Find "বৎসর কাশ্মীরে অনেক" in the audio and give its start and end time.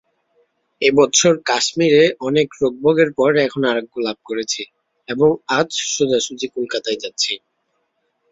0.97-2.47